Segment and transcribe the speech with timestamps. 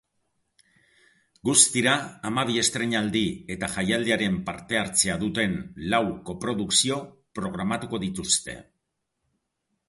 [1.49, 1.91] Guztira,
[2.29, 3.21] hamabi estreinaldi
[3.57, 5.55] eta jaialdiaren parte-hartzea duten
[5.93, 6.99] lau koprodukzio
[7.43, 8.59] programatuko dituzte.